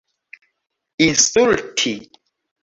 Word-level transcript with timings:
insulti 1.05 1.93